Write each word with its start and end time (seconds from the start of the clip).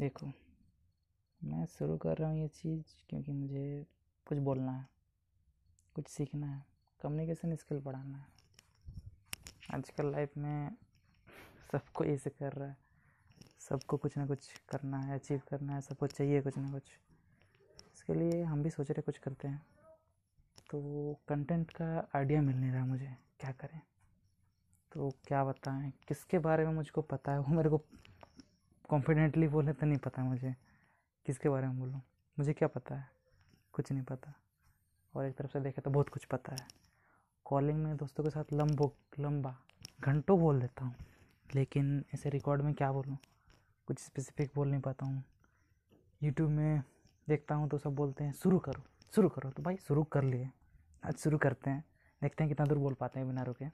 देखो, 0.00 0.26
मैं 1.44 1.66
शुरू 1.66 1.96
कर 1.96 2.16
रहा 2.16 2.30
हूँ 2.30 2.38
ये 2.38 2.48
चीज़ 2.48 2.82
क्योंकि 3.08 3.32
मुझे 3.32 3.86
कुछ 4.26 4.38
बोलना 4.38 4.72
है, 4.72 4.88
कुछ 5.94 6.08
सीखना 6.08 6.46
है 6.46 6.66
कम्युनिकेशन 7.02 7.56
स्किल 7.56 7.78
बढ़ाना 7.78 8.18
है। 8.18 8.26
आजकल 9.74 10.12
लाइफ 10.12 10.36
में 10.36 10.76
सबको 11.72 12.04
ऐसे 12.04 12.30
कर 12.30 12.52
रहा 12.52 12.68
है, 12.68 12.76
सबको 13.60 13.96
कुछ 13.96 14.18
ना 14.18 14.26
कुछ 14.26 14.48
करना 14.68 15.00
है 15.00 15.14
अचीव 15.14 15.42
करना 15.50 15.74
है, 15.74 15.80
सबको 15.80 16.06
चाहिए 16.06 16.40
कुछ 16.40 16.58
ना 16.58 16.72
कुछ। 16.72 16.82
इसके 17.94 18.14
लिए 18.14 18.42
हम 18.42 18.62
भी 18.62 18.70
सोच 18.70 18.90
रहे 18.90 19.02
कुछ 19.02 19.18
करते 19.18 19.48
हैं। 19.48 19.66
तो 20.70 21.14
कंटेंट 21.28 21.70
का 21.70 22.08
आइडिया 22.14 22.42
मिल 22.42 22.56
नहीं 22.56 22.72
रहा 22.72 22.86
मुझे, 22.86 23.16
क्या 23.40 23.52
करें? 23.52 23.80
तो 24.92 25.10
क्या 25.24 25.44
बताएँ? 25.44 25.92
किसके 26.08 26.38
बारे 26.38 26.66
में 26.66 26.72
मुझको 26.72 27.02
पता 27.02 27.32
है? 27.32 27.38
वो 27.38 27.54
मेरे 27.54 27.70
को 27.70 27.84
कॉन्फिडेंटली 28.90 29.48
बोले 29.48 29.72
तो 29.72 29.86
नहीं 29.86 29.98
पता 29.98 30.24
मुझे। 30.24 30.56
किसके 31.26 31.48
बारे 31.48 31.66
में 31.66 31.78
बोलूँ? 31.78 32.02
मुझे 32.38 32.52
क्या 32.52 32.68
पता 32.68 32.94
है? 32.94 33.10
कुछ 33.72 33.92
नहीं 33.92 34.04
पता। 34.04 34.34
और 35.14 35.24
एक 35.24 35.36
तरफ़ 35.36 35.50
से 35.50 35.60
देखे 35.60 35.80
तो 35.80 35.90
बहुत 35.90 36.08
कुछ 36.08 36.24
पता 36.24 36.52
है। 36.52 36.68
कॉलिंग 37.44 37.84
में 37.84 37.96
दोस्तों 37.96 38.24
के 38.24 38.30
साथ 38.30 38.44
लंबो, 38.52 38.96
लंबा, 39.20 39.58
घंटों 40.00 40.40
बोल 40.40 40.60
देता 40.60 40.84
हूँ। 40.84 40.94
लेकिन 41.54 42.04
ऐसे 42.14 42.30
रिकॉर्ड 42.30 42.62
में 42.62 42.74
क्या 42.74 42.92
बोलूँ? 42.92 43.18
कुछ 43.86 43.98
स्पेसिफिक 43.98 44.50
बोल 44.54 44.68
नहीं 44.68 44.80
पाता 44.80 45.06
हूँ। 45.06 45.24
यूट्यूब 46.22 46.50
में 46.50 46.82
देखता 47.28 47.54
हूँ 47.54 47.68
तो 47.68 47.78
सब 47.78 47.94
बोलते 47.94 48.24
हैं, 48.24 48.32
शुरू 48.32 48.58
करो 48.58 48.82
शुरू 49.14 49.28
करो। 49.28 49.50
तो 49.50 49.62
भाई, 49.62 49.76
शुरू 49.76 50.04
कर 50.04 50.22
लिए। 50.22 50.50
आज 51.04 51.14
शुरू 51.14 51.38
करते 51.38 51.70
हैं। 51.70 51.84
देखते 52.22 52.44
हैं 52.44 52.48
कितना 52.48 52.66
दूर 52.66 52.78
बोल 52.78 52.94
पाते 52.94 53.20
हैं 53.20 53.28
बिना 53.28 53.42
रुके। 53.42 53.68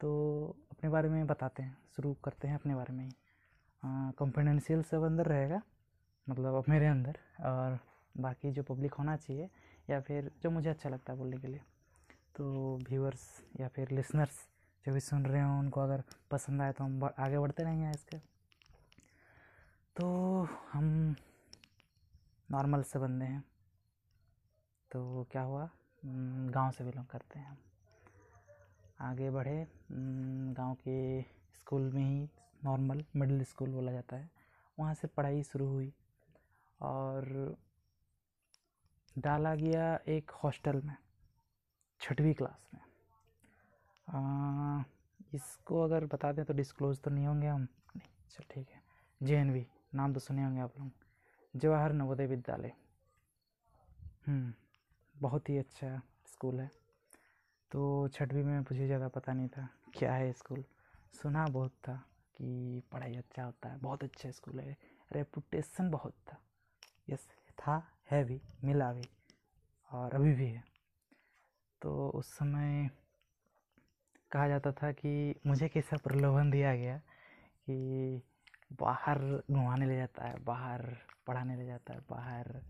तो 0.00 0.56
अपने 0.70 0.90
बारे 0.90 1.08
में 1.08 1.26
बताते 1.26 1.62
हैं। 1.62 1.78
शुरू 1.96 2.14
करते 2.14 2.48
हैं 2.48 2.54
अपने 2.54 2.74
बारे 2.74 2.92
में 2.92 3.04
ही। 3.04 3.10
कॉन्फिडेंशियल 4.18 4.82
सब 4.82 5.02
अंदर 5.02 5.26
रहेगा 5.26 5.60
मतलब 6.26 6.64
मेरे 6.68 6.86
अंदर, 6.86 7.18
और 7.40 7.78
बाकी 8.14 8.50
जो 8.52 8.62
पब्लिक 8.62 8.94
होना 8.94 9.16
चाहिए, 9.16 9.48
या 9.90 10.00
फिर 10.00 10.30
जो 10.42 10.50
मुझे 10.50 10.68
अच्छा 10.70 10.88
लगता 10.88 11.12
है 11.12 11.18
बोलने 11.18 11.38
के 11.38 11.48
लिए। 11.48 11.60
तो 12.36 12.44
व्यूअर्स 12.88 13.24
या 13.60 13.68
फिर 13.68 13.90
लिसनर्स 13.90 14.38
जो 14.84 14.92
भी 14.92 15.00
सुन 15.00 15.26
रहे 15.26 15.42
हो, 15.42 15.58
उनको 15.58 15.80
अगर 15.80 16.02
पसंद 16.30 16.62
आए 16.62 16.72
तो 16.72 16.84
हम 16.84 17.04
आगे 17.18 17.38
बढ़ते 17.38 17.62
रहेंगे 17.62 17.90
इसके 17.90 18.18
तो 19.96 20.06
हम 20.72 21.14
नॉर्मल 22.48 22.82
से 22.82 22.98
बंदे 22.98 23.24
हैं। 23.24 23.42
तो 24.90 25.26
क्या 25.32 25.42
हुआ? 25.42 25.68
गाँव 26.02 26.70
से 26.70 26.84
बिलोंग 26.84 27.06
करते 27.06 27.38
हैं 27.38 27.46
हम। 27.46 27.56
आगे 29.00 29.30
बढ़े। 29.30 29.66
गाँव 29.90 30.74
के 30.74 31.22
स्कूल 31.54 31.90
में 31.92 32.02
ही 32.02 32.28
नॉर्मल 32.64 33.04
मिडिल 33.16 33.44
स्कूल 33.44 33.70
बोला 33.70 33.92
जाता 33.92 34.16
है। 34.16 34.30
वहाँ 34.78 34.94
से 34.94 35.08
पढ़ाई 35.08 35.42
शुरू 35.42 35.66
हुई 35.68 35.92
और 36.80 37.56
डाला 39.16 39.54
गया 39.54 39.94
एक 40.08 40.30
हॉस्टल 40.34 40.80
में 40.82 40.96
छठवीं 42.00 42.34
क्लास 42.34 42.68
में। 42.74 42.80
आ, 44.08 44.82
इसको 45.34 45.82
अगर 45.82 46.04
बता 46.04 46.32
दें 46.32 46.44
तो 46.44 46.54
डिस्क्लोज 46.54 47.00
तो 47.00 47.10
नहीं 47.10 47.26
होंगे 47.26 47.46
हम। 47.46 47.66
नहीं 47.96 48.08
चल 48.30 48.44
ठीक 48.50 48.70
है। 48.70 48.82
जे 49.20 49.36
एन 49.36 49.50
वी 49.50 49.66
नाम 49.94 50.14
तो 50.14 50.20
सुने 50.20 50.44
होंगे 50.44 50.60
आप 50.60 50.78
लोग। 50.78 50.90
जवाहर 51.54 51.92
नवोदय 51.92 52.26
विद्यालय। 52.26 52.72
हम्म, 54.26 54.52
बहुत 55.14 55.48
ही 55.48 55.58
अच्छा 55.58 56.00
स्कूल 56.26 56.60
है। 56.60 56.70
तो 57.70 58.08
छठवीं 58.08 58.42
में 58.44 58.58
मुझे 58.58 58.86
ज़्यादा 58.86 59.08
पता 59.08 59.32
नहीं 59.32 59.48
था 59.48 59.68
क्या 59.94 60.14
है 60.14 60.32
स्कूल? 60.32 60.64
सुना 61.14 61.46
बहुत 61.46 61.72
था। 61.88 62.02
कि 62.36 62.82
पढ़ाई 62.92 63.14
अच्छा 63.14 63.44
होता 63.44 63.68
है, 63.68 63.78
बहुत 63.78 64.04
अच्छा 64.04 64.30
स्कूल 64.30 64.60
है। 64.60 64.76
रेपुटेशन 65.12 65.90
बहुत 65.90 66.14
था। 66.28 66.38
यस 67.10 67.26
था, 67.58 67.82
है 68.10 68.22
भी, 68.24 68.40
मिला 68.64 68.92
भी, 68.92 69.08
और 69.90 70.14
अभी 70.14 70.34
भी 70.34 70.46
है। 70.46 70.62
तो 71.82 72.08
उस 72.10 72.32
समय 72.32 72.88
कहा 74.30 74.48
जाता 74.48 74.72
था 74.72 74.90
कि 74.92 75.34
मुझे 75.46 75.68
कैसा 75.68 75.96
प्रलोभन 75.96 76.50
दिया 76.50 76.74
गया 76.76 76.96
कि 77.66 78.22
बाहर 78.80 79.18
घुमाने 79.50 79.86
ले 79.86 79.96
जाता 79.96 80.24
है, 80.24 80.38
बाहर 80.44 80.82
पढ़ाने 81.26 81.56
ले 81.56 81.66
जाता 81.66 81.94
है, 81.94 82.00
बाहर 82.10 82.60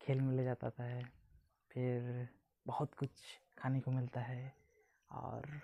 खेल 0.00 0.20
में 0.20 0.34
ले 0.36 0.44
जाता 0.44 0.70
था 0.70 1.00
फिर 1.70 2.28
बहुत 2.66 2.94
कुछ 2.94 3.10
खाने 3.58 3.80
को 3.80 3.90
मिलता 3.90 4.20
है, 4.20 4.52
और 5.10 5.60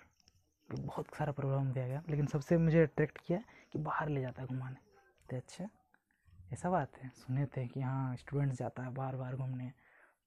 बहुत 0.71 1.05
सारा 1.15 1.31
प्रॉब्लम 1.31 1.71
दिया 1.73 1.87
गया। 1.87 2.03
लेकिन 2.09 2.25
सबसे 2.27 2.57
मुझे 2.57 2.81
अट्रैक्ट 2.81 3.17
किया 3.17 3.39
कि 3.71 3.79
बाहर 3.79 4.09
ले 4.09 4.21
जाता 4.21 4.41
है 4.41 4.47
घुमाने। 4.47 4.77
तो 5.29 5.37
अच्छा 5.37 5.69
ऐसा 6.53 6.69
बात 6.69 6.97
है। 6.97 7.09
सुने 7.09 7.45
थे 7.45 7.67
कि 7.67 7.81
हाँ 7.81 8.15
स्टूडेंट्स 8.15 8.57
जाता 8.57 8.83
है 8.83 8.93
बार 8.93 9.15
बार 9.15 9.35
घूमने। 9.35 9.69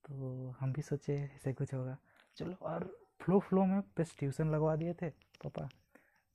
तो 0.04 0.54
हम 0.60 0.72
भी 0.72 0.82
सोचे 0.82 1.16
ऐसे 1.34 1.52
कुछ 1.52 1.74
होगा। 1.74 1.96
चलो, 2.36 2.54
और 2.62 2.96
फ्लो 3.20 3.38
फ्लो 3.38 3.64
में 3.64 3.80
बस 3.98 4.16
ट्यूशन 4.18 4.50
लगवा 4.50 4.76
दिए 4.76 4.94
थे 4.94 5.10
पापा। 5.10 5.68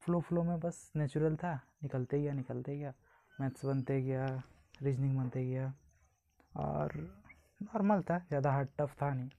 फ्लो 0.02 0.20
फ्लो 0.22 0.44
में 0.44 0.60
बस 0.60 0.92
नेचुरल 0.96 1.36
था। 1.36 1.60
निकलते 1.84 2.22
गया 2.22 2.34
निकलते 2.34 2.78
गया। 2.78 2.94
मैथ्स 3.42 3.66
बनते 3.66 4.02
गया 4.02 4.26
रीजनिंग 4.82 5.18
बनते 5.18 5.46
गया। 5.46 5.74
और 6.56 6.92
नॉर्मल 7.64 8.02
था, 8.02 8.18
ज़्यादा 8.20 8.52
हार्ड 8.52 8.68
टफ 8.80 8.96
था 9.02 9.14
नहीं। 9.14 9.30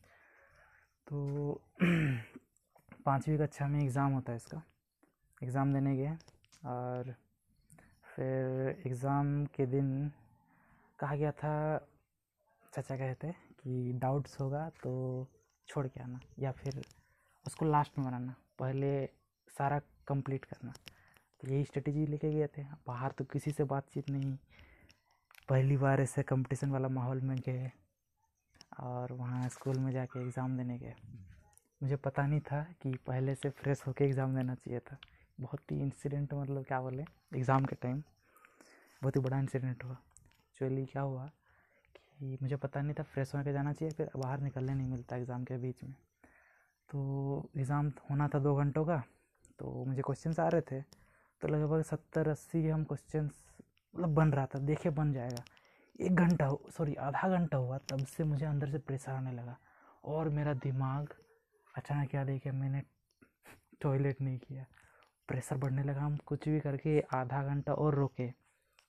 तो 1.07 1.61
पाँचवीं 3.07 3.39
कक्षा 3.39 3.67
में 3.69 3.81
एग्ज़ाम 3.83 4.13
होता 4.13 4.33
है 4.33 4.37
इसका। 4.37 4.63
एग्ज़ाम 5.41 5.73
देने 5.75 5.97
गए 5.97 6.17
और 6.67 7.15
फिर 8.07 8.83
एग्ज़ाम 8.87 9.45
के 9.55 9.67
दिन 9.67 10.11
कहा 10.99 11.17
गया 11.17 11.31
था, 11.33 11.79
चाचा 12.73 12.97
कहते 12.97 13.31
कि 13.61 13.93
डाउट्स 14.03 14.41
होगा 14.41 14.69
तो 14.83 14.93
छोड़ 15.69 15.87
के 15.87 16.03
आना 16.03 16.21
या 16.39 16.53
फिर 16.53 16.83
उसको 17.47 17.65
लास्ट 17.67 17.99
में 17.99 18.07
बनाना, 18.07 18.35
पहले 18.59 19.07
सारा 19.49 19.79
कंप्लीट 20.09 20.45
करना। 20.45 20.73
तो 21.41 21.49
यही 21.49 21.65
स्ट्रेटेजी 21.65 22.07
लेके 22.07 22.31
गए 22.33 22.47
थे। 22.57 22.63
बाहर 22.87 23.13
तो 23.13 23.25
किसी 23.25 23.51
से 23.53 23.65
बातचीत 23.67 24.11
नहीं। 24.11 24.37
पहली 25.49 25.77
बार 25.77 26.01
ऐसे 26.01 26.23
कंपटीशन 26.25 26.71
वाला 26.71 26.89
माहौल 26.91 27.21
में 27.21 27.37
गए 27.39 27.71
और 28.81 29.13
वहाँ 29.13 29.49
स्कूल 29.49 29.79
में 29.79 29.91
जाके 29.93 30.23
एग्ज़ाम 30.23 30.57
देने 30.57 30.79
गए। 30.79 30.95
मुझे 31.81 31.97
पता 31.99 32.27
नहीं 32.27 32.41
था 32.43 32.63
कि 32.83 32.95
पहले 33.07 33.35
से 33.35 33.51
फ्रेश 33.53 33.83
होके 33.87 34.05
एग्ज़ाम 34.05 34.37
देना 34.37 34.55
चाहिए 34.55 34.81
था। 34.81 34.97
बहुत 35.41 35.73
ही 35.73 35.81
इंसिडेंट 35.81 36.35
मतलब 36.35 36.65
क्या 36.65 36.81
बोले, 36.81 37.05
एग्ज़ाम 37.35 37.65
के 37.65 37.77
टाइम 37.77 38.03
बहुत 39.03 39.17
ही 39.17 39.21
बड़ा 39.23 39.39
इंसिडेंट 39.39 39.85
हुआ। 39.85 39.93
एक्चुअली 39.93 40.85
क्या 40.87 41.03
हुआ 41.03 41.27
कि 42.19 42.39
मुझे 42.43 42.57
पता 42.57 42.81
नहीं 42.83 42.95
था 42.95 43.03
फ्रेश 43.05 43.35
होकर 43.35 43.53
जाना 43.53 43.73
चाहिए, 43.73 43.95
फिर 43.95 44.11
बाहर 44.17 44.41
निकलने 44.41 44.75
नहीं 44.75 44.89
मिलता 44.89 45.17
एग्ज़ाम 45.17 45.45
के 45.45 45.57
बीच 45.59 45.83
में। 45.85 45.95
तो 46.89 47.51
एग्ज़ाम 47.57 47.93
होना 48.11 48.29
था 48.29 48.39
दो 48.39 48.55
घंटों 48.57 48.85
का 48.85 49.03
तो 49.59 49.85
मुझे 49.87 50.03
क्वेश्चन 50.03 50.35
आ 50.41 50.49
रहे 50.49 50.61
थे 50.63 50.81
तो 51.43 51.49
लगभग 51.49 51.83
सत्तर 51.85 52.29
अस्सी 52.29 52.69
हम 52.69 52.85
क्वेश्चन 52.85 53.25
मतलब 53.25 54.15
बन 54.15 54.33
रहा 54.33 54.47
था, 54.47 54.59
देखे 54.61 54.91
बन 54.91 55.13
जाएगा। 55.13 55.43
एक 56.01 56.15
घंटा 56.15 56.49
सॉरी 56.77 56.95
आधा 56.97 57.29
घंटा 57.29 57.59
हुआ, 57.59 57.79
तब 57.81 58.05
से 58.07 58.25
मुझे 58.25 58.45
अंदर 58.47 58.71
से 58.71 58.79
प्रेशर 58.81 59.13
आने 59.13 59.33
लगा 59.33 59.57
और 60.05 60.29
मेरा 60.31 60.55
दिमाग 60.57 61.15
अचानक 61.77 62.11
क्या 62.11 62.25
देखे 62.25 62.51
मैंने 62.53 62.83
टॉयलेट 63.83 64.21
नहीं 64.21 64.39
किया। 64.39 64.65
प्रेशर 65.29 65.57
बढ़ने 65.57 65.83
लगा, 65.83 66.01
हम 66.01 66.17
कुछ 66.27 66.49
भी 66.49 66.61
करके 66.61 67.01
आधा 67.15 67.43
घंटा 67.45 67.73
और 67.75 67.95
रोके। 67.95 68.31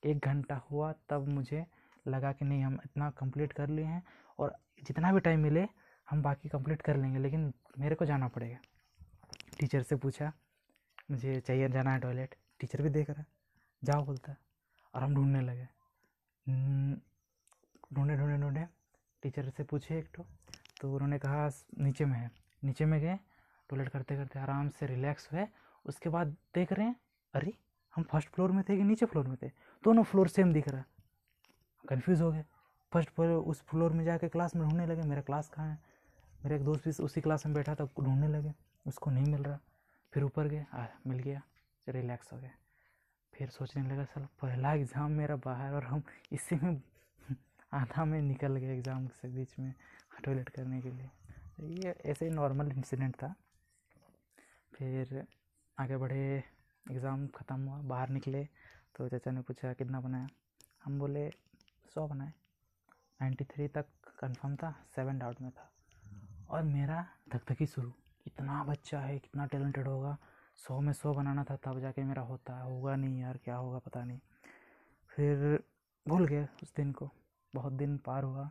एक 0.04 0.26
घंटा 0.26 0.56
हुआ, 0.72 0.92
तब 1.10 1.28
मुझे 1.30 1.66
लगा 2.06 2.32
कि 2.32 2.46
नहीं, 2.46 2.64
हम 2.64 2.80
इतना 2.86 3.10
कंप्लीट 3.12 3.54
कर 3.54 3.70
लिए 3.70 3.86
हैं 3.86 4.04
और 4.40 4.56
जितना 4.84 5.12
भी 5.14 5.20
टाइम 5.20 5.40
मिले, 5.40 5.68
हम 6.08 6.22
बाकी 6.22 6.50
कंप्लीट 6.50 6.82
कर 6.82 6.98
लेंगे, 6.98 7.20
लेकिन 7.20 7.54
मेरे 7.80 7.96
को 7.96 8.06
जाना 8.06 8.28
पड़ेगा। 8.28 8.58
टीचर 9.60 9.82
से 9.84 9.96
पूछा, 9.96 10.32
मुझे 11.12 11.40
चाहिए 11.40 11.70
जाना 11.70 11.94
है 11.94 12.00
टॉयलेट 12.00 12.36
टीचर 12.60 12.82
भी 12.82 12.90
देख 12.90 13.10
रहा 13.10 13.24
जाओ, 13.84 14.06
बोलता 14.06 14.36
और 14.94 15.04
हम 15.04 15.16
ढूँढने 15.16 15.42
लगे। 15.42 15.68
ढूंढे 17.94 18.16
ढूंढे 18.18 18.38
ढूंढे। 18.38 18.66
टीचर 19.24 19.50
से 19.50 19.64
पूछे 19.64 19.98
एक 20.00 20.20
तो 20.82 20.94
उन्होंने 20.94 21.18
कहा 21.20 21.50
नीचे 21.80 22.06
में 22.06 22.18
है। 22.20 22.30
नीचे 22.68 22.86
में 22.86 23.02
गए, 23.02 23.20
टॉयलेट 23.70 23.90
करते 23.90 24.16
करते 24.16 24.40
आराम 24.40 24.70
से 24.70 24.86
रिलैक्स 24.86 25.30
हुए। 25.34 25.48
उसके 25.86 26.10
बाद 26.10 26.28
देख 26.28 26.74
रहे 26.74 26.86
हैं, 26.86 26.96
अरे, 27.34 27.54
हम 27.96 28.04
फ़र्स्ट 28.04 28.30
फ्लोर 28.30 28.52
में 28.52 28.64
थे 28.70 28.78
कि 28.78 28.84
नीचे 28.84 29.06
फ्लोर 29.06 29.28
में 29.28 29.38
थे? 29.44 29.48
दोनों 29.84 30.04
फ्लोर 30.04 30.28
सेम 30.28 30.54
दिख 30.54 30.70
रहा। 30.70 30.80
है 30.80 30.86
कन्फ्यूज़ 31.90 32.24
हो 32.24 32.32
गए। 32.32 32.46
फ़र्स्ट 32.94 33.10
फ्लोर, 33.10 33.30
उस 33.30 33.62
फ्लोर 33.62 33.92
में 33.92 34.06
जाके 34.06 34.30
क्लास 34.30 34.56
में 34.56 34.70
ढूँढने 34.70 34.86
लगे, 34.86 35.02
मेरा 35.02 35.22
क्लास 35.22 35.50
कहाँ 35.50 35.70
है? 35.70 35.80
मेरा 36.44 36.56
एक 36.56 36.64
दोस्त 36.64 36.88
भी 36.88 37.04
उसी 37.04 37.22
क्लास 37.22 37.46
में 37.46 37.56
बैठा 37.56 37.76
था, 37.76 37.86
ढूँढने 37.86 38.28
लगे। 38.28 38.54
उसको 38.88 39.12
नहीं 39.12 39.26
मिल 39.26 39.44
रहा। 39.44 39.60
फिर 40.14 40.24
ऊपर 40.24 40.48
गए, 40.48 40.66
आ, 40.74 40.86
मिल 41.08 41.20
गया, 41.20 41.42
रिलैक्स 41.90 42.34
हो 42.34 42.38
गया 42.38 42.52
फिर 43.34 43.50
सोचने 43.50 43.90
लगा 43.90 44.04
सर 44.04 44.22
पहला 44.42 44.74
एग्ज़ाम 44.74 45.12
मेरा 45.12 45.36
बाहर 45.36 45.74
और 45.74 45.84
हम 45.84 46.04
इसी 46.32 46.56
में, 46.56 46.82
आधा 47.74 48.06
में 48.06 48.22
निकल 48.22 48.56
गए 48.56 48.78
एग्ज़ाम 48.78 49.08
से 49.08 49.28
बीच 49.28 49.60
में, 49.60 49.74
टॉयलेट 50.26 50.50
करने 50.50 50.82
के 50.82 50.92
लिए। 50.92 51.10
ये 51.58 51.96
ऐसे 52.06 52.30
नॉर्मल 52.30 52.72
इंसिडेंट 52.72 53.16
था। 53.16 53.34
फिर 54.74 55.26
आगे 55.78 55.98
बढ़े 55.98 56.44
एग्ज़ाम 56.92 57.28
ख़त्म 57.28 57.68
हुआ, 57.68 57.82
बाहर 57.82 58.10
निकले 58.10 58.44
तो 58.96 59.08
चाचा 59.10 59.32
ने 59.32 59.42
पूछा, 59.42 59.74
कितना 59.74 60.02
बनाया? 60.02 60.28
हम 60.84 61.00
बोले, 61.00 61.30
सौ 61.94 62.08
बनाए। 62.08 62.34
नाइन्टी 63.22 63.46
थ्री 63.46 63.68
तक 63.68 63.86
कंफर्म 64.20 64.56
था 64.56 64.72
सेवन 64.96 65.20
डाउट 65.20 65.42
में 65.42 65.52
था। 65.52 65.72
और 66.50 66.64
मेरा 66.64 67.06
धक 67.30 67.42
धकी 67.50 67.66
शुरू। 67.66 67.92
इतना 68.28 68.64
बच्चा 68.64 69.00
है, 69.00 69.20
कितना 69.20 69.46
टैलेंटेड 69.46 69.88
होगा। 69.88 70.18
सौ 70.56 70.80
में 70.80 70.94
सौ 70.94 71.14
बनाना 71.14 71.44
था, 71.44 71.56
तब 71.56 71.80
जाके 71.80 72.04
मेरा 72.04 72.22
होता, 72.22 72.60
होगा 72.62 72.96
नहीं 72.96 73.20
यार, 73.20 73.38
क्या 73.38 73.56
होगा 73.56 73.80
पता 73.80 74.04
नहीं। 74.04 74.20
फिर 75.10 75.64
भूल 76.08 76.28
गए 76.28 76.48
उस 76.64 76.74
दिन 76.76 76.92
को। 76.92 77.10
बहुत 77.56 77.74
दिन 77.74 77.98
पार 77.98 78.24
हुआ। 78.24 78.50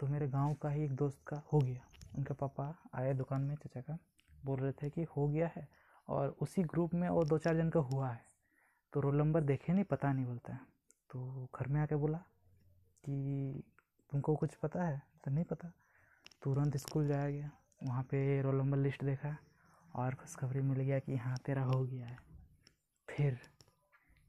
तो 0.00 0.06
मेरे 0.06 0.28
गाँव 0.28 0.54
का 0.54 0.68
ही 0.68 0.84
एक 0.84 0.92
दोस्त 0.92 1.20
का 1.26 1.42
हो 1.52 1.58
गया। 1.58 1.80
उनके 2.18 2.34
पापा 2.34 2.82
आए 2.94 3.14
दुकान 3.14 3.42
में, 3.42 3.54
चाचा 3.54 3.80
का, 3.80 3.98
बोल 4.44 4.60
रहे 4.60 4.72
थे 4.72 4.90
कि 4.90 5.02
हो 5.02 5.28
गया 5.28 5.50
है 5.56 5.68
और 6.08 6.36
उसी 6.40 6.62
ग्रुप 6.62 6.94
में 6.94 7.08
और 7.08 7.26
दो 7.26 7.38
चार 7.38 7.56
जन 7.56 7.70
का 7.70 7.80
हुआ 7.80 8.10
है। 8.10 8.24
तो 8.92 9.00
रोल 9.00 9.16
नंबर 9.16 9.40
देखे 9.40 9.72
नहीं, 9.72 9.84
पता 9.84 10.12
नहीं 10.12 10.26
बोलता 10.26 10.52
है। 10.52 10.60
तो 11.10 11.48
घर 11.54 11.66
में 11.68 11.80
आके 11.80 11.96
बोला 11.96 12.18
कि 13.04 13.62
तुमको 14.10 14.36
कुछ 14.36 14.54
पता 14.54 14.84
है? 14.84 15.02
तो 15.24 15.30
नहीं 15.30 15.44
पता। 15.44 15.72
तुरंत 16.42 16.76
स्कूल 16.76 17.08
जाया 17.08 17.30
गया। 17.30 17.50
वहाँ 17.82 18.02
पे 18.02 18.42
रोल 18.42 18.54
नंबर 18.54 18.78
लिस्ट 18.78 19.04
देखा 19.04 19.36
और 19.96 20.14
खुशखबरी 20.14 20.60
मिल 20.60 20.80
गया 20.80 20.98
कि 20.98 21.16
हाँ 21.16 21.36
तेरा 21.36 21.62
हो 21.62 21.84
गया 21.84 22.06
है। 22.06 22.18
फिर 23.08 23.38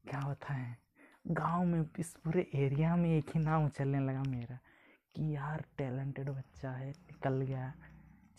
क्या 0.09 0.19
होता 0.19 0.53
है 0.53 0.77
गाँव 1.27 1.65
में 1.65 1.85
इस 1.99 2.13
पूरे 2.13 2.51
एरिया 2.55 2.95
में 2.95 3.17
एक 3.17 3.29
ही 3.29 3.39
नाम 3.39 3.69
चलने 3.69 3.99
लगा 3.99 4.23
मेरा। 4.23 4.59
कि 5.15 5.35
यार 5.35 5.65
टैलेंटेड 5.77 6.29
बच्चा 6.29 6.71
है, 6.71 6.89
निकल 6.89 7.41
गया। 7.43 7.73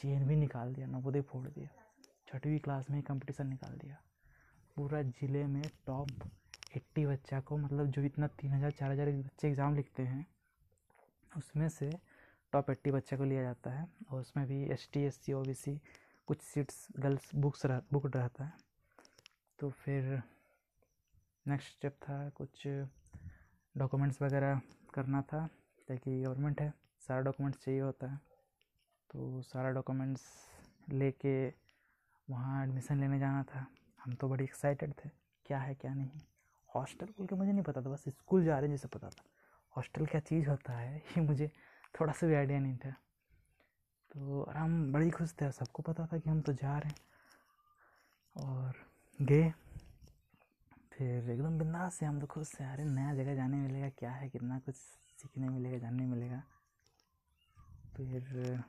चेन 0.00 0.26
भी 0.28 0.36
निकाल 0.36 0.72
दिया, 0.74 0.86
नवोदय 0.88 1.20
फोड़ 1.22 1.46
दिया। 1.48 1.69
छठवीं 2.28 2.58
क्लास 2.58 2.90
में 2.90 3.02
कंपटीशन 3.02 3.46
निकाल 3.46 3.76
दिया। 3.78 3.96
पूरा 4.76 5.02
ज़िले 5.02 5.44
में 5.46 5.62
टॉप 5.86 6.08
एट्टी 6.76 7.04
बच्चा 7.06 7.40
को 7.40 7.56
मतलब 7.56 7.90
जो 7.90 8.02
इतना 8.02 8.26
तीन 8.26 8.52
हज़ार, 8.52 8.70
चार 8.70 8.90
हज़ार 8.92 9.10
बच्चे 9.12 9.48
एग्ज़ाम 9.48 9.74
लिखते 9.76 10.02
हैं, 10.02 10.26
उसमें 11.32 11.69
से 11.69 11.90
टॉप 12.52 12.70
एट्टी 12.70 12.90
बच्चे 12.90 13.16
को 13.16 13.25
लिया 13.25 13.42
जाता 13.42 13.70
है। 13.70 13.86
और 14.10 14.20
उसमें 14.20 14.46
भी 14.46 14.62
S 14.72 14.88
T 14.92 15.00
S 15.00 15.16
C 15.16 15.32
O 15.32 15.42
B 15.42 15.54
C 15.54 15.80
कुछ 16.28 16.40
सीट्स 16.42 16.86
गर्ल्स 16.98 17.34
बुक्स 17.34 17.66
रह 17.66 17.82
बुक 17.92 18.06
रहता 18.06 18.44
है। 18.44 18.52
तो 19.58 19.70
फिर 19.70 20.22
नेक्स्ट 21.46 21.72
स्टेप 21.72 21.96
था 22.02 22.28
कुछ 22.30 22.66
डॉक्यूमेंट्स 23.75 24.22
वगैरह 24.22 24.60
करना 24.94 25.22
था। 25.22 25.48
ताकि 25.88 26.23
गवर्नमेंट 26.23 26.61
है, 26.61 26.75
सारा 27.00 27.20
डॉक्यूमेंट्स 27.20 27.64
चाहिए 27.64 27.81
होता 27.81 28.06
है। 28.06 28.17
तो 29.11 29.43
सारा 29.43 29.70
डॉक्यूमेंट्स 29.70 30.23
लेके 30.90 31.49
वहाँ 32.31 32.62
एडमिशन 32.62 33.00
लेने 33.00 33.19
जाना 33.19 33.43
था। 33.43 33.67
हम 34.05 34.14
तो 34.14 34.29
बड़ी 34.29 34.44
एक्साइटेड 34.44 34.93
थे, 35.05 35.11
क्या 35.46 35.58
है, 35.58 35.75
क्या 35.75 35.94
नहीं। 35.94 36.11
हॉस्टल 36.75 37.06
बोल 37.06 37.26
के 37.26 37.34
मुझे 37.34 37.52
नहीं 37.52 37.64
पता 37.64 37.81
था, 37.81 37.90
बस 37.90 38.05
स्कूल 38.08 38.44
जा 38.44 38.58
रहे 38.58 38.69
हैं 38.69 38.76
जैसे 38.76 38.88
पता 38.88 39.08
था। 39.08 39.23
हॉस्टल 39.76 40.06
क्या 40.06 40.20
चीज़ 40.20 40.50
होता 40.50 40.73
है, 40.73 40.99
ये 40.99 41.20
मुझे 41.20 41.52
थोड़ा 42.00 42.12
सा 42.12 42.26
भी 42.26 42.35
आइडिया 42.35 42.58
नहीं 42.58 42.76
था। 42.76 42.90
तो 44.12 44.50
हम 44.50 44.93
बड़ी 44.93 45.11
खुश 45.11 45.35
थे, 45.40 45.52
सबको 45.52 45.82
पता 45.82 46.06
था 46.06 46.19
कि 46.19 46.31
हम 46.31 46.40
तो 46.40 46.52
जा 46.52 46.78
रहे 46.78 46.90
हैं। 46.90 47.12
और 48.37 48.73
गए। 49.23 49.52
फिर 51.02 51.31
एकदम 51.31 51.58
बिंदास 51.58 51.94
से 51.94 52.06
हम 52.06 52.19
तो 52.20 52.26
खुश 52.26 52.50
थे 52.54 52.64
अरे, 52.64 52.84
नया 52.84 53.14
जगह 53.14 53.34
जाने 53.34 53.56
मिलेगा, 53.56 53.88
क्या 53.88 54.10
है? 54.10 54.28
कितना 54.28 54.58
कुछ 54.58 54.75
सीखने 54.75 55.49
मिलेगा, 55.49 55.78
जानने 55.78 56.04
मिलेगा। 56.06 56.43
फिर 57.96 58.62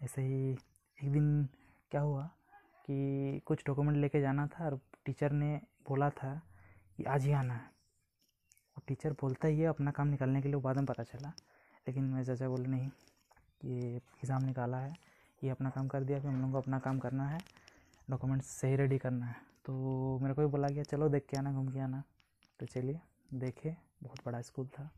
ऐसे 0.00 0.22
ही 0.22 0.50
एक 0.98 1.12
दिन 1.12 1.48
क्या 1.90 2.00
हुआ 2.00 2.24
कि 2.86 3.40
कुछ 3.46 3.62
डॉक्यूमेंट 3.66 3.96
लेके 3.96 4.20
जाना 4.20 4.46
था 4.46 4.64
और 4.64 4.78
टीचर 5.04 5.32
ने 5.32 5.60
बोला 5.88 6.08
था 6.10 6.34
कि 6.96 7.04
आज 7.04 7.26
ही 7.26 7.32
आना 7.32 7.54
है। 7.54 7.60
वो 7.60 8.82
टीचर 8.88 9.12
बोलता 9.12 9.48
ही 9.48 9.60
है, 9.60 9.66
अपना 9.66 9.90
काम 9.90 10.08
निकालने 10.08 10.42
के 10.42 10.48
लिए 10.48 10.60
बाद 10.60 10.76
में 10.76 10.86
पता 10.86 11.02
चला। 11.02 11.32
लेकिन 11.88 12.04
मैं 12.04 12.24
चाचा 12.24 12.48
बोले, 12.48 12.68
नहीं, 12.68 12.90
ये 13.64 13.96
एग्ज़ाम 13.96 14.44
निकाला 14.44 14.78
है, 14.78 14.96
ये 15.42 15.50
अपना 15.50 15.70
काम 15.70 15.88
कर 15.88 16.04
दिया 16.04 16.18
कि 16.18 16.28
हम 16.28 16.40
लोग 16.42 16.52
को 16.52 16.58
अपना 16.58 16.78
काम 16.78 16.98
करना 16.98 17.28
है 17.28 17.38
डॉक्यूमेंट्स 18.10 18.50
सही 18.60 18.76
रेडी 18.76 18.98
करना 18.98 19.26
है। 19.26 19.49
तो 19.70 20.18
मेरे 20.18 20.34
को 20.34 20.40
भी 20.40 20.46
बोला 20.46 20.68
गया, 20.68 20.82
चलो 20.82 21.08
देख 21.08 21.26
के 21.26 21.36
आना, 21.36 21.52
घूम 21.52 21.68
के 21.68 21.80
आना। 21.80 22.02
तो 22.60 22.66
चलिए, 22.66 23.00
देखे, 23.34 23.76
बहुत 24.02 24.18
बड़ा 24.26 24.42
स्कूल 24.42 24.66
था। 24.66 24.90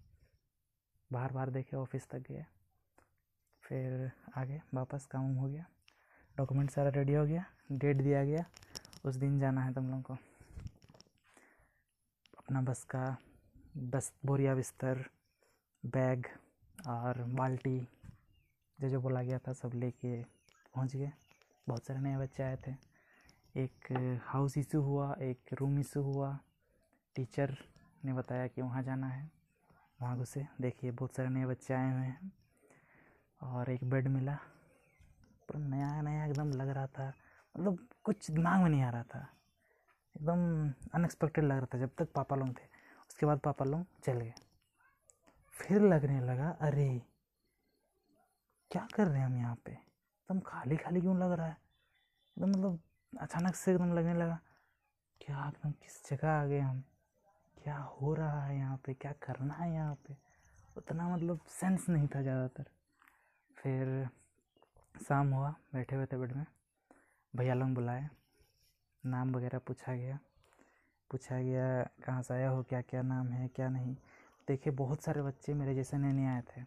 बाहर 1.12 1.32
बाहर 1.32 1.50
देखे, 1.50 1.76
ऑफ़िस 1.76 2.08
तक 2.08 2.18
गए। 2.18 2.46
फिर 3.62 4.12
आगे 4.36 4.62
वापस 4.74 5.06
काम 5.06 5.34
हो 5.34 5.48
गया। 5.48 5.66
डॉक्यूमेंट 6.36 6.70
सारा 6.70 6.90
रेडी 6.90 7.14
हो 7.14 7.26
गया, 7.26 7.44
डेट 7.72 7.96
दिया 7.96 8.24
गया। 8.24 8.44
उस 9.04 9.14
दिन 9.14 9.40
जाना 9.40 9.64
है 9.64 9.74
तुम 9.74 9.88
लोगों 9.88 10.02
को। 10.02 10.14
अपना 12.38 12.62
बस 12.62 12.84
का, 12.84 13.16
बस, 13.76 14.12
बोरिया 14.26 14.54
बिस्तर, 14.54 15.10
बैग 15.86 16.26
और 16.86 17.22
बाल्टी, 17.22 17.88
जो 18.80 18.88
जो 18.88 19.00
बोला 19.00 19.22
गया 19.22 19.38
था, 19.38 19.52
सब 19.52 19.70
लेके 19.74 20.22
पहुँच 20.74 20.96
गए। 20.96 21.12
बहुत 21.68 21.84
सारे 21.84 22.00
नए 22.00 22.16
बच्चे 22.16 22.42
आए 22.42 22.56
थे। 22.56 22.91
एक 23.56 23.92
हाउस 24.24 24.58
इशू 24.58 24.80
हुआ, 24.80 25.14
एक 25.14 25.40
रूम 25.52 25.78
इशू 25.78 26.02
हुआ। 26.02 26.38
टीचर 27.14 27.56
ने 28.04 28.12
बताया 28.12 28.46
कि 28.46 28.62
वहाँ 28.62 28.82
जाना 28.82 29.06
है। 29.06 29.30
वहाँ 30.02 30.18
घुसे। 30.18 30.46
देखिए, 30.60 30.90
बहुत 30.90 31.14
सारे 31.14 31.28
नए 31.28 31.46
बच्चे 31.46 31.74
आए 31.74 31.92
हुए 31.92 32.06
हैं। 32.06 32.32
और 33.42 33.70
एक 33.70 33.84
बेड 33.84 34.08
मिला। 34.08 34.34
पर 35.48 35.58
नया 35.58 36.02
नया 36.02 36.26
एकदम 36.26 36.50
लग 36.50 36.68
रहा 36.68 36.86
था। 36.86 37.12
मतलब 37.56 37.88
कुछ 38.04 38.30
दिमाग 38.30 38.60
में 38.60 38.70
नहीं 38.70 38.82
आ 38.82 38.90
रहा 38.90 39.02
था। 39.02 39.28
एकदम 40.16 40.70
अनएक्सपेक्टेड 40.94 41.44
लग 41.44 41.56
रहा 41.56 41.66
था 41.74 41.78
जब 41.78 41.90
तक 41.98 42.12
पापा 42.12 42.36
लोग 42.36 42.48
थे। 42.48 42.64
उसके 43.08 43.26
बाद 43.26 43.38
पापा 43.38 43.64
लोग 43.64 43.86
चल 44.04 44.20
गए। 44.20 44.34
फिर 45.50 45.82
लगने 45.82 46.20
लगा, 46.20 46.48
अरे, 46.48 47.02
क्या 48.70 48.88
कर 48.94 49.06
रहे 49.06 49.18
हैं 49.18 49.26
हम 49.26 49.36
यहाँ 49.36 49.56
पे? 49.64 49.72
एकदम 49.72 50.40
खाली 50.40 50.76
खाली 50.76 51.00
क्यों 51.00 51.18
लग 51.18 51.32
रहा 51.32 51.46
है? 51.46 51.56
एकदम 52.38 52.50
मतलब 52.50 52.80
अचानक 53.12 53.54
से 53.54 53.72
एकदम 53.72 53.92
लगने 53.94 54.14
लगा, 54.14 54.38
क्या 55.20 55.46
एकदम 55.48 55.70
किस 55.82 56.00
जगह 56.10 56.28
आ 56.30 56.44
गए 56.46 56.58
हम? 56.60 56.82
क्या 57.56 57.76
हो 57.76 58.14
रहा 58.14 58.44
है 58.44 58.56
यहाँ 58.56 58.76
पे? 58.84 58.94
क्या 58.94 59.12
करना 59.22 59.54
है 59.54 59.72
यहाँ 59.72 59.94
पे? 60.06 60.16
उतना 60.76 61.08
मतलब 61.08 61.40
सेंस 61.50 61.88
नहीं 61.88 62.08
था 62.08 62.22
ज़्यादातर। 62.22 62.64
फिर 63.56 64.08
शाम 65.00 65.32
हुआ, 65.34 65.54
बैठे 65.74 65.96
हुए 65.96 66.06
थे 66.06 66.16
बेड 66.16 66.32
में। 66.32 66.44
भैया 67.34 67.54
लोग 67.54 67.74
बुलाए, 67.74 68.08
नाम 69.04 69.34
वगैरह 69.36 69.58
पूछा 69.58 69.94
गया। 69.94 70.18
पूछा 71.10 71.40
गया, 71.40 71.82
कहाँ 72.04 72.22
से 72.22 72.34
आया 72.34 72.48
हो? 72.50 72.62
क्या 72.62 72.80
क्या 72.80 73.02
नाम 73.02 73.28
है, 73.28 73.48
क्या 73.48 73.68
नहीं? 73.68 73.94
देखे 74.48 74.70
बहुत 74.72 75.02
सारे 75.02 75.22
बच्चे 75.22 75.54
मेरे 75.54 75.74
जैसे 75.74 75.98
नए 75.98 76.12
नए 76.12 76.26
आए 76.26 76.42
थे। 76.50 76.62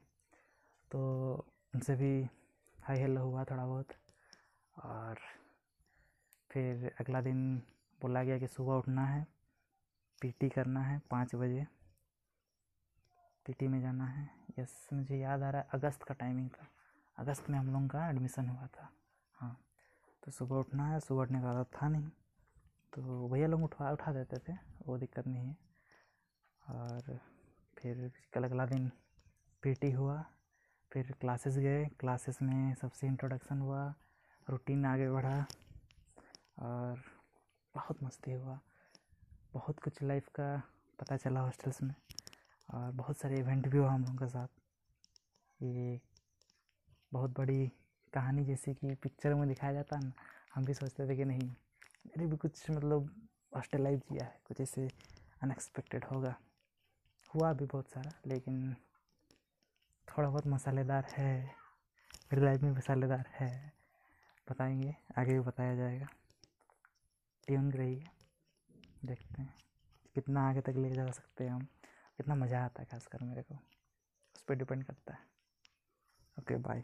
तो 0.91 1.45
उनसे 1.73 1.95
भी 1.95 2.11
हाई 2.77 2.97
हेलो 2.97 3.21
हुआ 3.21 3.43
थोड़ा 3.43 3.65
बहुत। 3.65 3.93
फिर 6.55 6.91
अगला 6.99 7.21
दिन 7.21 7.39
बोला 8.01 8.23
गया 8.23 8.37
कि 8.39 8.47
सुबह 8.47 8.73
उठना 8.73 9.05
है 9.05 9.27
पीटी 10.21 10.49
करना 10.49 10.81
है, 10.81 11.01
पाँच 11.11 11.35
बजे 11.35 11.65
पीटी 13.45 13.67
में 13.67 13.81
जाना 13.81 14.05
है। 14.05 14.29
यस, 14.59 14.89
मुझे 14.93 15.17
याद 15.17 15.41
आ 15.43 15.49
रहा 15.49 15.61
है 15.61 15.67
अगस्त 15.73 16.03
का 16.03 16.13
टाइमिंग 16.13 16.49
था। 16.49 16.67
अगस्त 17.17 17.49
में 17.49 17.57
हम 17.59 17.67
लोगों 17.67 17.87
का 17.87 18.07
एडमिशन 18.09 18.49
हुआ 18.49 18.67
था। 18.67 18.89
हाँ 19.33 19.57
तो 20.23 20.31
सुबह 20.31 20.55
उठना 20.55 20.87
है, 20.87 20.99
सुबह 20.99 21.21
उठने 21.21 21.41
का 21.41 21.49
आदत 21.49 21.69
था 21.73 21.89
नहीं। 21.89 22.09
तो 22.93 23.29
भैया 23.29 23.47
लोग 23.47 23.63
उठवा, 23.63 23.91
उठा 23.91 24.13
देते 24.13 24.37
थे, 24.37 24.57
वो 24.87 24.97
दिक्कत 24.97 25.27
नहीं 25.27 25.47
है। 25.47 25.57
और 26.69 27.19
फिर 27.77 28.11
कल 28.33 28.43
अगला 28.43 28.65
दिन 28.65 28.91
पीटी 29.63 29.91
हुआ, 29.91 30.23
फिर 30.91 31.11
क्लासेस 31.11 31.57
गए। 31.57 31.85
क्लासेस 31.85 32.41
में 32.41 32.75
सबसे 32.75 33.07
इंट्रोडक्शन 33.07 33.59
हुआ 33.59 33.93
रूटीन 34.49 34.85
आगे 34.85 35.09
बढ़ा। 35.09 35.45
और 36.59 37.03
बहुत 37.75 38.03
मस्ती 38.03 38.31
हुआ। 38.31 38.59
बहुत 39.53 39.79
कुछ 39.79 40.03
लाइफ 40.03 40.27
का 40.27 40.61
पता 40.99 41.17
चला 41.17 41.39
हॉस्टल्स 41.39 41.81
में 41.83 41.95
और 42.73 42.91
बहुत 42.91 43.17
सारे 43.17 43.39
इवेंट 43.39 43.67
भी 43.67 43.77
हुआ 43.77 43.89
हम 43.89 44.01
लोगों 44.01 44.15
के 44.15 44.27
साथ। 44.27 44.47
ये 45.61 46.01
बहुत 47.13 47.37
बड़ी 47.37 47.67
कहानी 48.13 48.45
जैसे 48.45 48.73
कि 48.73 48.95
पिक्चर 48.95 49.33
में 49.33 49.47
दिखाया 49.47 49.73
जाता 49.73 49.97
है 49.97 50.03
ना, 50.03 50.11
हम 50.55 50.65
भी 50.65 50.73
सोचते 50.73 51.09
थे 51.09 51.15
कि 51.15 51.25
नहीं 51.25 51.49
मेरे 52.07 52.25
भी 52.25 52.37
कुछ 52.37 52.71
मतलब 52.71 53.27
हॉस्टल 53.55 53.81
लाइफ 53.81 53.99
जिया 53.99 54.25
है, 54.25 54.41
कुछ 54.47 54.61
ऐसे 54.61 54.89
अनएक्सपेक्टेड 55.43 56.05
होगा। 56.05 56.35
हुआ 57.35 57.53
भी 57.53 57.65
बहुत 57.65 57.89
सारा, 57.89 58.11
लेकिन 58.27 58.75
थोड़ा 60.07 60.29
बहुत 60.29 60.47
मसालेदार 60.47 61.05
है। 61.05 61.45
मेरी 62.33 62.45
लाइफ 62.45 62.61
में 62.61 62.71
मसालेदार 62.71 63.25
है, 63.29 63.73
बताएँगे, 64.51 64.95
आगे 65.17 65.33
भी 65.33 65.39
बताया 65.39 65.75
जाएगा। 65.75 66.07
ट्यून 67.47 67.71
है। 67.73 68.11
देखते 69.05 69.41
हैं 69.41 69.53
कितना 70.15 70.49
आगे 70.49 70.61
तक 70.61 70.73
ले 70.77 70.89
जा 70.89 71.11
सकते 71.11 71.43
हैं 71.43 71.51
हम। 71.51 71.61
कितना 72.17 72.35
मज़ा 72.35 72.65
आता 72.65 72.81
है 72.81 72.87
खासकर 72.91 73.23
मेरे 73.23 73.41
को। 73.41 73.55
उस 74.35 74.43
पर 74.43 74.55
डिपेंड 74.55 74.83
करता 74.83 75.13
है। 75.13 75.19
Okay 76.39 76.57
bye 76.57 76.83